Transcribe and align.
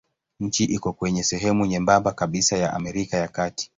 Nchi 0.39 0.63
iko 0.63 0.93
kwenye 0.93 1.23
sehemu 1.23 1.65
nyembamba 1.65 2.11
kabisa 2.11 2.57
ya 2.57 2.73
Amerika 2.73 3.17
ya 3.17 3.27
Kati. 3.27 3.69